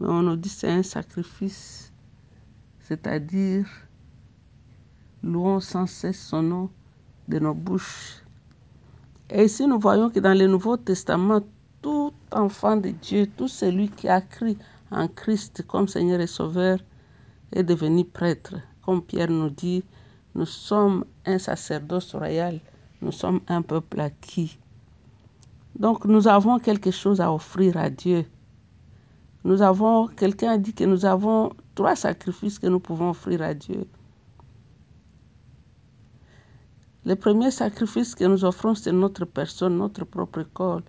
mais 0.00 0.08
on 0.08 0.22
nous 0.22 0.36
dit 0.36 0.48
c'est 0.48 0.70
un 0.70 0.82
sacrifice, 0.82 1.92
c'est-à-dire 2.80 3.66
louons 5.22 5.60
sans 5.60 5.86
cesse 5.86 6.20
son 6.20 6.42
nom 6.42 6.70
de 7.28 7.38
nos 7.38 7.54
bouches. 7.54 8.22
Et 9.30 9.44
ici 9.44 9.66
nous 9.66 9.78
voyons 9.78 10.10
que 10.10 10.18
dans 10.18 10.36
le 10.36 10.46
Nouveau 10.48 10.76
Testament, 10.76 11.42
tout 11.80 12.12
enfant 12.32 12.76
de 12.76 12.90
Dieu, 12.90 13.26
tout 13.36 13.48
celui 13.48 13.88
qui 13.88 14.08
a 14.08 14.20
cru 14.20 14.56
en 14.94 15.08
Christ 15.08 15.66
comme 15.66 15.88
Seigneur 15.88 16.20
et 16.20 16.26
Sauveur, 16.26 16.78
est 17.52 17.62
devenu 17.62 18.04
prêtre. 18.04 18.56
Comme 18.82 19.02
Pierre 19.02 19.30
nous 19.30 19.50
dit, 19.50 19.84
nous 20.34 20.46
sommes 20.46 21.04
un 21.26 21.38
sacerdoce 21.38 22.14
royal. 22.14 22.60
Nous 23.00 23.12
sommes 23.12 23.40
un 23.48 23.62
peuple 23.62 24.00
acquis. 24.00 24.58
Donc 25.78 26.04
nous 26.04 26.28
avons 26.28 26.58
quelque 26.58 26.90
chose 26.90 27.20
à 27.20 27.32
offrir 27.32 27.76
à 27.76 27.90
Dieu. 27.90 28.26
Nous 29.44 29.60
avons, 29.60 30.08
quelqu'un 30.08 30.52
a 30.52 30.58
dit 30.58 30.72
que 30.72 30.84
nous 30.84 31.04
avons 31.04 31.52
trois 31.74 31.96
sacrifices 31.96 32.58
que 32.58 32.66
nous 32.66 32.80
pouvons 32.80 33.10
offrir 33.10 33.42
à 33.42 33.54
Dieu. 33.54 33.86
Le 37.04 37.16
premier 37.16 37.50
sacrifice 37.50 38.14
que 38.14 38.24
nous 38.24 38.44
offrons, 38.44 38.74
c'est 38.74 38.92
notre 38.92 39.26
personne, 39.26 39.76
notre 39.76 40.04
propre 40.06 40.42
corps, 40.42 40.80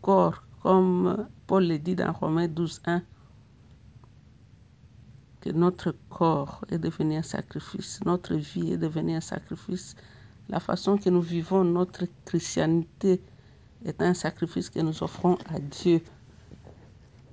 corps 0.00 0.44
comme 0.62 1.26
Paul 1.46 1.66
le 1.66 1.78
dit 1.78 1.96
dans 1.96 2.12
Romains 2.12 2.46
12, 2.46 2.82
1 2.86 3.02
notre 5.52 5.94
corps 6.10 6.64
est 6.70 6.78
devenu 6.78 7.16
un 7.16 7.22
sacrifice, 7.22 8.00
notre 8.04 8.34
vie 8.34 8.72
est 8.72 8.78
devenue 8.78 9.14
un 9.14 9.20
sacrifice. 9.20 9.94
La 10.48 10.60
façon 10.60 10.96
que 10.96 11.10
nous 11.10 11.20
vivons 11.20 11.64
notre 11.64 12.04
christianité 12.24 13.20
est 13.84 14.02
un 14.02 14.14
sacrifice 14.14 14.70
que 14.70 14.80
nous 14.80 15.02
offrons 15.02 15.38
à 15.54 15.58
Dieu. 15.58 16.02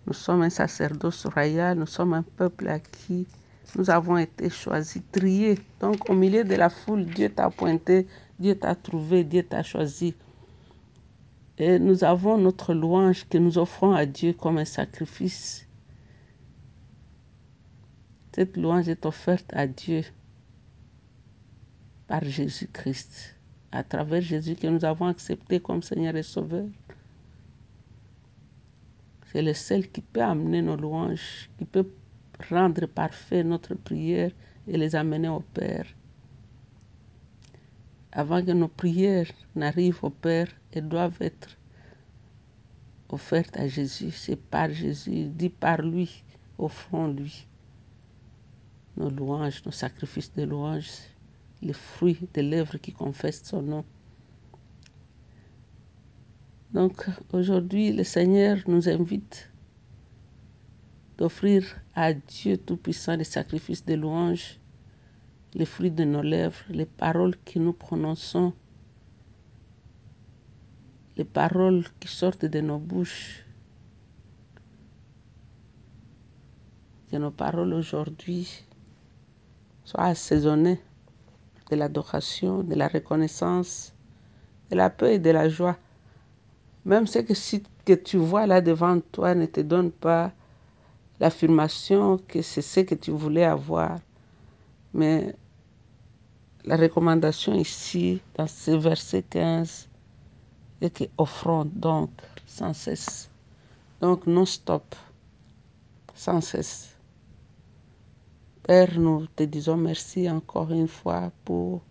Nous 0.08 0.14
sommes 0.14 0.44
un 0.44 0.50
sacerdoce 0.50 1.26
royal, 1.26 1.78
nous 1.78 1.86
sommes 1.88 2.14
un 2.14 2.24
peuple 2.24 2.68
à 2.68 2.80
qui 2.80 3.28
nous 3.76 3.90
avons 3.90 4.18
été 4.18 4.50
choisis, 4.50 5.02
triés. 5.12 5.60
Donc 5.80 6.10
au 6.10 6.14
milieu 6.14 6.44
de 6.44 6.56
la 6.56 6.70
foule, 6.70 7.06
Dieu 7.06 7.30
t'a 7.30 7.50
pointé, 7.50 8.08
Dieu 8.40 8.56
t'a 8.56 8.76
trouvé, 8.76 9.24
Dieu 9.24 9.44
t'a 9.44 9.64
choisi. 9.64 10.14
Et 11.58 11.80
nous 11.80 12.04
avons 12.04 12.38
notre 12.38 12.74
louange 12.74 13.28
que 13.28 13.38
nous 13.38 13.58
offrons 13.58 13.94
à 13.94 14.06
Dieu 14.06 14.34
comme 14.34 14.58
un 14.58 14.66
sacrifice. 14.66 15.65
Cette 18.36 18.58
louange 18.58 18.90
est 18.90 19.06
offerte 19.06 19.50
à 19.54 19.66
Dieu 19.66 20.02
par 22.06 22.22
Jésus-Christ, 22.22 23.34
à 23.72 23.82
travers 23.82 24.20
Jésus 24.20 24.56
que 24.56 24.68
nous 24.68 24.84
avons 24.84 25.08
accepté 25.08 25.62
comme 25.62 25.82
Seigneur 25.82 26.14
et 26.18 26.22
Sauveur. 26.22 26.68
C'est 29.32 29.42
le 29.42 29.54
seul 29.54 29.88
qui 29.88 30.02
peut 30.02 30.22
amener 30.22 30.62
nos 30.62 30.76
louanges, 30.76 31.50
qui 31.58 31.64
peut 31.64 31.88
rendre 32.50 32.88
parfait 32.88 33.42
notre 33.42 33.74
prière 33.74 34.32
et 34.68 34.76
les 34.76 34.98
amener 34.98 35.30
au 35.30 35.40
Père. 35.40 35.88
Avant 38.12 38.44
que 38.44 38.52
nos 38.52 38.68
prières 38.68 39.32
n'arrivent 39.56 40.04
au 40.04 40.10
Père, 40.10 40.50
elles 40.74 40.90
doivent 40.90 41.22
être 41.22 41.58
offertes 43.08 43.56
à 43.56 43.70
Jésus. 43.70 44.12
C'est 44.12 44.36
par 44.36 44.72
Jésus, 44.72 45.28
dit 45.28 45.48
par 45.48 45.82
lui, 45.82 46.22
offrons-lui 46.58 47.48
nos 48.98 49.10
louanges, 49.10 49.64
nos 49.66 49.72
sacrifices 49.72 50.34
de 50.34 50.44
louanges, 50.44 50.92
les 51.62 51.74
fruits 51.74 52.20
des 52.34 52.44
lèvres 52.44 52.78
qui 52.78 52.92
confessent 52.92 53.44
son 53.44 53.62
nom. 53.62 53.86
Donc 56.74 57.06
aujourd'hui, 57.32 57.94
le 57.94 58.04
Seigneur 58.04 58.58
nous 58.68 58.90
invite 58.90 59.52
d'offrir 61.18 61.64
à 61.94 62.14
Dieu 62.14 62.58
Tout-Puissant 62.58 63.18
des 63.18 63.24
sacrifices 63.24 63.86
de 63.86 63.94
louanges 63.94 64.60
les 65.56 65.66
fruits 65.66 65.92
de 65.92 66.04
nos 66.04 66.22
lèvres, 66.22 66.64
les 66.70 66.86
paroles 66.86 67.36
que 67.46 67.60
nous 67.60 67.72
prononçons, 67.72 68.54
les 71.16 71.24
paroles 71.24 71.86
qui 72.00 72.10
sortent 72.10 72.46
de 72.46 72.60
nos 72.60 72.78
bouches. 72.78 73.46
Que 77.10 77.16
nos 77.16 77.32
paroles 77.32 77.74
aujourd'hui 77.74 78.66
soient 79.86 80.04
assaisonnées 80.06 80.82
de 81.70 81.76
l'adoration, 81.76 82.64
de 82.64 82.76
la 82.76 82.88
reconnaissance, 82.88 83.94
de 84.70 84.76
la 84.76 84.90
paix 84.90 85.16
et 85.16 85.20
de 85.20 85.30
la 85.30 85.48
joie. 85.48 85.78
Même 86.84 87.08
ce 87.08 87.20
que, 87.20 87.34
que 87.86 87.94
tu 87.94 88.18
vois 88.18 88.46
là 88.46 88.62
devant 88.62 89.00
toi 89.00 89.34
ne 89.34 89.46
te 89.46 89.62
donne 89.62 89.92
pas 89.92 90.32
l'affirmation 91.20 92.20
que 92.28 92.42
c'est 92.42 92.62
ce 92.62 92.82
que 92.82 92.96
tu 92.96 93.12
voulais 93.12 93.46
avoir. 93.46 94.00
Mais 94.94 95.36
la 96.66 96.78
recommandation 96.78 97.54
ici, 97.54 98.22
dans 98.36 98.48
ce 98.48 98.72
verset 98.72 99.24
15, 99.24 99.88
est 100.82 100.90
que 100.90 101.04
offrons 101.18 101.66
donc 101.66 102.10
sans 102.46 102.74
cesse. 102.74 103.30
Donc 104.02 104.28
non-stop, 104.28 104.96
sans 106.14 106.42
cesse. 106.42 106.95
Père, 108.68 108.98
nous 109.00 109.28
te 109.36 109.44
disons 109.44 109.78
merci 109.78 110.28
encore 110.28 110.72
une 110.72 110.88
fois 110.88 111.32
pour 111.44 111.84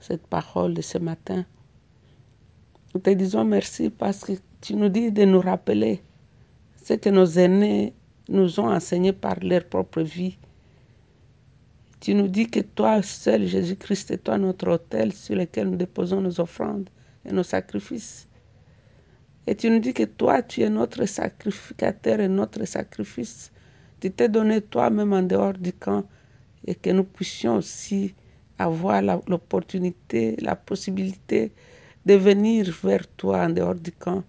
cette 0.00 0.26
parole 0.26 0.72
de 0.72 0.80
ce 0.80 0.96
matin. 0.96 1.44
Nous 2.94 3.00
te 3.02 3.10
disons 3.10 3.44
merci 3.44 3.90
parce 3.90 4.24
que 4.24 4.32
tu 4.62 4.76
nous 4.76 4.88
dis 4.88 5.12
de 5.12 5.26
nous 5.26 5.42
rappeler 5.42 6.00
ce 6.82 6.94
que 6.94 7.10
nos 7.10 7.26
aînés 7.26 7.92
nous 8.30 8.58
ont 8.58 8.70
enseigné 8.72 9.12
par 9.12 9.36
leur 9.42 9.66
propre 9.66 10.00
vie. 10.00 10.38
Tu 12.00 12.14
nous 12.14 12.28
dis 12.28 12.48
que 12.48 12.60
toi 12.60 13.02
seul, 13.02 13.44
Jésus-Christ, 13.44 14.12
est 14.12 14.24
toi 14.24 14.38
notre 14.38 14.70
autel 14.70 15.12
sur 15.12 15.36
lequel 15.36 15.68
nous 15.68 15.76
déposons 15.76 16.22
nos 16.22 16.40
offrandes 16.40 16.88
et 17.26 17.32
nos 17.32 17.42
sacrifices. 17.42 18.26
Et 19.46 19.54
tu 19.54 19.68
nous 19.68 19.80
dis 19.80 19.92
que 19.92 20.04
toi, 20.04 20.42
tu 20.42 20.62
es 20.62 20.70
notre 20.70 21.04
sacrificateur 21.04 22.20
et 22.20 22.28
notre 22.28 22.64
sacrifice. 22.64 23.52
Tu 24.00 24.10
t'es 24.10 24.28
donné 24.28 24.60
toi-même 24.60 25.12
en 25.12 25.22
dehors 25.22 25.54
du 25.54 25.72
camp 25.72 26.04
et 26.66 26.74
que 26.74 26.90
nous 26.90 27.04
puissions 27.04 27.56
aussi 27.56 28.14
avoir 28.58 29.02
l'opportunité, 29.02 30.36
la, 30.40 30.56
possibilité 30.56 31.52
de 32.04 32.14
venir 32.14 32.70
vers 32.82 33.06
toi 33.16 33.44
en 33.44 33.50
dehors 33.50 33.74
du 33.74 33.92
camp, 33.92 34.22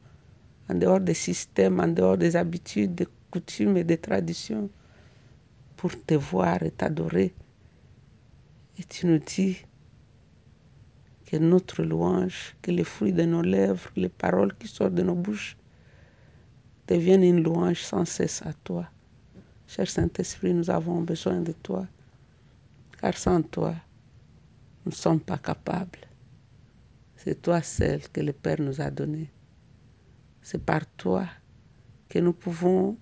en 0.70 0.76
dehors 0.76 1.00
des 1.00 1.14
systèmes, 1.14 1.80
en 1.80 1.88
dehors 1.88 2.18
des 2.18 2.36
habitudes, 2.36 2.96
des 2.96 3.08
coutumes 3.32 3.78
et 3.78 3.84
des 3.84 3.98
traditions, 3.98 4.70
pour 5.76 5.92
te 6.06 6.16
voir 6.16 6.64
et 6.64 6.72
t'adorer. 6.72 7.34
Et 8.80 8.84
tu 8.84 9.06
nous 9.06 9.20
dis 9.20 9.58
que 11.26 11.38
notre 11.38 11.84
louange, 11.84 12.56
que 12.62 12.72
les 12.72 12.84
fruits 12.84 13.14
de 13.14 13.24
nos 13.24 13.42
lèvres, 13.42 13.90
les 13.96 14.10
paroles 14.10 14.56
qui 14.56 14.68
sortent 14.68 14.96
de 14.96 15.04
nos 15.04 15.16
bouches, 15.16 15.58
deviennent 16.88 17.24
une 17.24 17.44
louange 17.44 17.82
sans 17.82 18.06
cesse 18.06 18.42
à 18.46 18.54
toi. 18.54 18.88
Cher 19.68 19.90
Saint-Esprit, 19.90 20.54
nous 20.54 20.70
avons 20.70 21.02
besoin 21.02 21.42
de 21.42 21.52
toi, 21.52 21.86
car 23.02 23.18
sans 23.18 23.42
toi, 23.42 23.76
nous 24.86 24.92
ne 24.92 24.96
sommes 24.96 25.20
pas 25.20 25.38
capables. 25.38 26.00
C'est 27.18 27.42
toi 27.42 27.62
seul 27.62 28.00
que 28.08 28.22
le 28.22 28.32
Père 28.32 28.62
nous 28.62 28.80
a 28.80 28.90
donné. 28.90 29.30
C'est 30.42 30.64
par 30.64 30.86
toi 30.96 31.28
que 32.08 32.20
nous 32.20 32.32
pouvons 32.32 32.98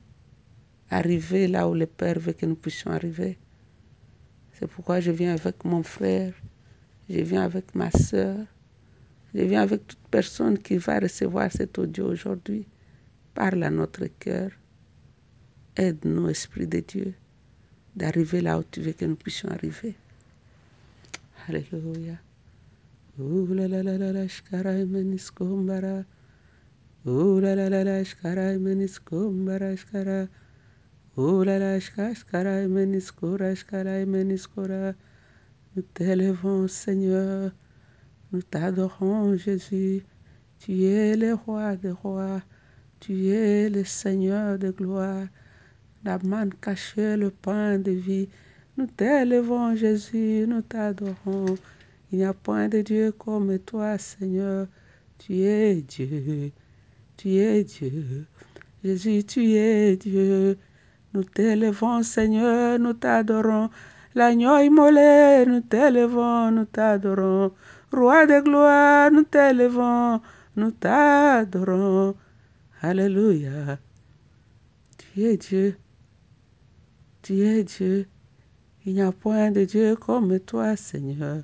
arriver 0.89 1.48
là 1.48 1.69
où 1.69 1.75
le 1.75 1.86
Père 1.86 2.19
veut 2.19 2.34
que 2.34 2.48
nous 2.48 2.55
puissions 2.55 2.89
arriver. 2.89 3.38
C'est 4.53 4.67
pourquoi 4.67 5.00
je 5.00 5.12
viens 5.12 5.34
avec 5.36 5.63
mon 5.65 5.84
frère, 5.84 6.34
je 7.07 7.19
viens 7.19 7.43
avec 7.43 7.75
ma 7.75 7.91
soeur, 7.91 8.38
je 9.36 9.41
viens 9.41 9.62
avec 9.62 9.86
toute 9.86 10.07
personne 10.10 10.57
qui 10.57 10.77
va 10.77 11.00
recevoir 11.00 11.51
cet 11.51 11.77
audio 11.77 12.07
aujourd'hui. 12.07 12.65
Parle 13.35 13.61
à 13.63 13.70
notre 13.70 14.07
cœur. 14.07 14.50
Aide-nous, 15.77 16.29
Esprit 16.29 16.68
de 16.68 16.79
Dieu, 16.79 17.14
d'arriver 17.98 18.40
là 18.40 18.57
où 18.57 18.64
tu 18.64 18.79
veux 18.79 18.94
que 18.94 19.03
nous 19.03 19.18
puissions 19.18 19.50
arriver. 19.50 19.94
Alléluia. 21.50 22.18
Ouh 23.20 23.53
la 23.53 23.68
la 23.68 23.83
la 23.83 23.98
la 23.98 24.14
la, 24.14 24.25
shkara 24.25 24.72
meniskombara. 24.85 26.05
Ouh 27.05 27.42
la 27.42 27.55
la 27.55 27.70
la 27.70 27.83
la, 27.83 28.03
shkara 28.05 28.57
meniskombara, 28.57 29.75
shkara. 29.75 30.29
Ouh 31.18 31.44
la 31.44 31.59
la, 31.59 31.79
shkara 31.79 32.70
meniskora, 32.70 33.53
shkara 33.53 34.05
meniskora. 34.05 34.96
Nous 35.75 35.83
t'élevons, 35.94 36.70
Seigneur. 36.70 37.51
Nous 38.31 38.42
t'adorons, 38.44 39.35
Jésus. 39.35 40.05
Tu 40.59 40.85
es 40.85 41.18
le 41.18 41.33
roi 41.33 41.75
des 41.75 41.92
rois. 41.92 42.42
Tu 43.01 43.27
es 43.27 43.70
le 43.70 43.83
Seigneur 43.83 44.57
de 44.57 44.72
gloire. 44.72 45.27
La 46.05 46.20
manne 46.24 46.53
cachée, 46.61 47.18
le 47.18 47.31
pain 47.31 47.79
de 47.79 47.89
vie. 47.89 48.29
Nous 48.77 48.85
t'élevons, 48.85 49.75
Jésus. 49.75 50.46
Nous 50.48 50.61
t'adorons. 50.61 51.55
Il 52.11 52.20
n'y 52.20 52.24
a 52.24 52.31
point 52.31 52.70
de 52.70 52.81
Dieu 52.81 53.11
comme 53.11 53.57
toi, 53.57 53.98
Seigneur. 53.98 54.68
Tu 55.18 55.41
es 55.41 55.81
Dieu. 55.81 56.51
Tu 57.18 57.29
es 57.37 57.63
Dieu. 57.63 58.27
Jésus, 58.83 59.24
tu 59.24 59.53
es 59.53 59.96
Dieu. 59.96 60.59
Nous 61.15 61.24
t'élevons, 61.24 62.03
Seigneur. 62.03 62.77
Nous 62.77 62.94
t'adorons. 62.94 63.72
L'agneau 64.13 64.59
immolé, 64.59 65.44
nous 65.48 65.61
t'élevons, 65.61 66.51
nous 66.51 66.65
t'adorons. 66.65 67.51
Roi 67.91 68.27
de 68.27 68.41
gloire, 68.41 69.09
nous 69.09 69.24
t'élevons, 69.24 70.22
nous 70.55 70.70
t'adorons. 70.70 72.15
Alléluia. 72.83 73.79
Tu 75.00 75.24
es 75.24 75.37
Dieu. 75.37 75.75
Tu 77.25 77.42
es 77.42 77.64
Dieu. 77.64 78.07
Il 78.85 78.94
n'y 78.94 79.01
a 79.01 79.11
point 79.11 79.50
de 79.50 79.66
Dieu 79.66 79.96
comme 79.96 80.40
toi, 80.42 80.75
Seigneur. 80.75 81.42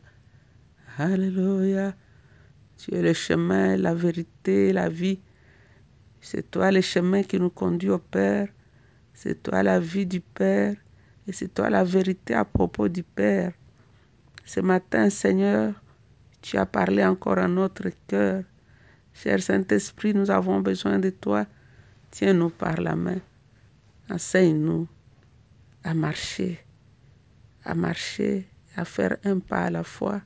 Alléluia. 0.95 1.95
Tu 2.77 2.93
es 2.93 3.01
le 3.01 3.13
chemin, 3.13 3.77
la 3.77 3.95
vérité, 3.95 4.73
la 4.73 4.89
vie. 4.89 5.19
C'est 6.19 6.51
toi 6.51 6.69
le 6.69 6.81
chemin 6.81 7.23
qui 7.23 7.39
nous 7.39 7.49
conduit 7.49 7.89
au 7.89 7.97
Père. 7.97 8.49
C'est 9.15 9.41
toi 9.41 9.63
la 9.63 9.79
vie 9.79 10.05
du 10.05 10.21
Père. 10.21 10.75
Et 11.27 11.31
c'est 11.31 11.51
toi 11.51 11.71
la 11.71 11.83
vérité 11.83 12.35
à 12.35 12.45
propos 12.45 12.87
du 12.87 13.01
Père. 13.01 13.51
Ce 14.45 14.59
matin, 14.59 15.09
Seigneur, 15.09 15.73
tu 16.43 16.57
as 16.57 16.67
parlé 16.67 17.03
encore 17.03 17.39
à 17.39 17.47
notre 17.47 17.89
cœur. 18.05 18.43
Cher 19.13 19.41
Saint-Esprit, 19.41 20.13
nous 20.13 20.29
avons 20.29 20.59
besoin 20.59 20.99
de 20.99 21.09
toi. 21.09 21.47
Tiens-nous 22.11 22.51
par 22.51 22.79
la 22.79 22.95
main. 22.95 23.17
Enseigne-nous 24.11 24.87
à 25.83 25.93
marcher, 25.93 26.59
à 27.63 27.75
marcher, 27.75 28.47
à 28.75 28.85
faire 28.85 29.17
un 29.23 29.39
pas 29.39 29.65
à 29.65 29.69
la 29.69 29.83
fois, 29.83 30.21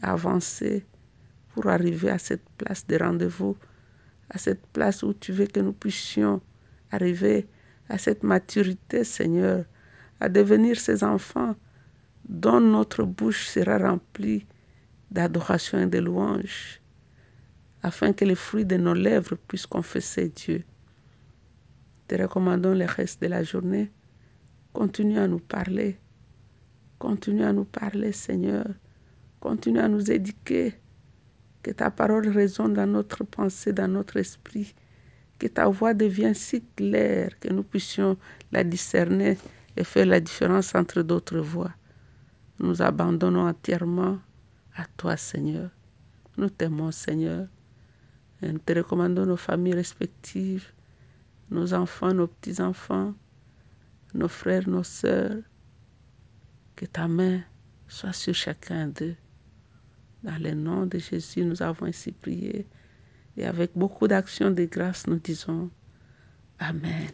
à 0.00 0.12
avancer 0.12 0.84
pour 1.50 1.66
arriver 1.66 2.10
à 2.10 2.18
cette 2.18 2.48
place 2.56 2.86
de 2.86 2.96
rendez-vous, 2.96 3.56
à 4.30 4.38
cette 4.38 4.66
place 4.68 5.02
où 5.02 5.12
tu 5.12 5.32
veux 5.32 5.46
que 5.46 5.60
nous 5.60 5.72
puissions 5.72 6.40
arriver 6.90 7.46
à 7.88 7.98
cette 7.98 8.22
maturité, 8.22 9.04
Seigneur, 9.04 9.64
à 10.20 10.28
devenir 10.28 10.78
ces 10.78 11.04
enfants 11.04 11.56
dont 12.28 12.60
notre 12.60 13.02
bouche 13.04 13.46
sera 13.48 13.78
remplie 13.78 14.46
d'adoration 15.10 15.80
et 15.80 15.86
de 15.86 15.98
louange, 15.98 16.80
afin 17.82 18.12
que 18.12 18.24
les 18.24 18.34
fruits 18.34 18.64
de 18.64 18.76
nos 18.76 18.94
lèvres 18.94 19.36
puissent 19.36 19.66
confesser 19.66 20.28
Dieu. 20.28 20.64
Te 22.08 22.14
recommandons 22.14 22.74
le 22.74 22.84
reste 22.84 23.20
de 23.20 23.26
la 23.26 23.42
journée. 23.42 23.90
Continue 24.72 25.18
à 25.18 25.28
nous 25.28 25.38
parler. 25.38 25.98
Continue 26.98 27.44
à 27.44 27.52
nous 27.52 27.64
parler, 27.64 28.12
Seigneur. 28.12 28.66
Continue 29.38 29.80
à 29.80 29.88
nous 29.88 30.10
éduquer. 30.10 30.74
Que 31.62 31.72
ta 31.72 31.90
parole 31.90 32.28
résonne 32.28 32.72
dans 32.72 32.86
notre 32.86 33.22
pensée, 33.24 33.72
dans 33.72 33.88
notre 33.88 34.16
esprit. 34.16 34.74
Que 35.38 35.46
ta 35.46 35.68
voix 35.68 35.92
devienne 35.92 36.34
si 36.34 36.64
claire 36.74 37.38
que 37.38 37.52
nous 37.52 37.62
puissions 37.62 38.16
la 38.50 38.64
discerner 38.64 39.36
et 39.76 39.84
faire 39.84 40.06
la 40.06 40.20
différence 40.20 40.74
entre 40.74 41.02
d'autres 41.02 41.40
voix. 41.40 41.72
Nous 42.58 42.80
abandonnons 42.80 43.46
entièrement 43.46 44.18
à 44.76 44.86
toi, 44.96 45.16
Seigneur. 45.16 45.70
Nous 46.38 46.48
t'aimons, 46.48 46.92
Seigneur. 46.92 47.46
Et 48.40 48.50
nous 48.50 48.58
te 48.58 48.72
recommandons 48.72 49.26
nos 49.26 49.36
familles 49.36 49.74
respectives, 49.74 50.72
nos 51.50 51.74
enfants, 51.74 52.14
nos 52.14 52.26
petits-enfants, 52.26 53.14
nos 54.14 54.28
frères, 54.28 54.68
nos 54.68 54.82
sœurs. 54.82 55.42
Que 56.76 56.86
ta 56.86 57.08
main 57.08 57.40
soit 57.88 58.12
sur 58.12 58.34
chacun 58.34 58.88
d'eux. 58.88 59.16
Dans 60.22 60.40
le 60.40 60.54
nom 60.54 60.86
de 60.86 60.98
Jésus, 60.98 61.44
nous 61.44 61.62
avons 61.62 61.86
ainsi 61.86 62.12
prié. 62.12 62.66
Et 63.36 63.44
avec 63.44 63.72
beaucoup 63.74 64.08
d'actions 64.08 64.50
de 64.50 64.64
grâce, 64.64 65.06
nous 65.06 65.18
disons 65.18 65.70
Amen. 66.58 67.10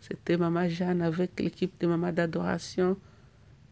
C'était 0.00 0.36
Maman 0.36 0.68
Jeanne 0.68 1.02
avec 1.02 1.38
l'équipe 1.40 1.78
de 1.80 1.86
Maman 1.86 2.12
d'adoration 2.12 2.96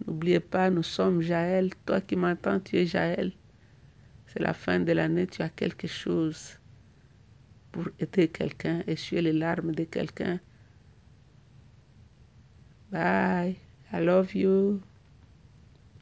N'oubliez 0.05 0.41
pas, 0.41 0.71
nous 0.71 0.83
sommes 0.83 1.23
Jaël. 1.23 1.71
Toi 1.87 2.01
qui 2.01 2.17
m'entends, 2.17 2.61
tu 2.61 2.77
es 2.77 2.87
Jaël. 2.87 3.33
C'est 4.27 4.41
la 4.41 4.53
fin 4.53 4.81
de 4.81 4.93
l'année, 4.93 5.27
tu 5.27 5.41
as 5.43 5.49
quelque 5.49 5.87
chose 5.87 6.59
pour 7.73 7.89
aider 7.99 8.29
quelqu'un, 8.29 8.83
essuyer 8.87 9.23
les 9.23 9.33
larmes 9.33 9.73
de 9.73 9.85
quelqu'un. 9.85 10.39
Bye. 12.91 13.59
I 13.93 14.01
love 14.01 14.35
you. 14.35 14.83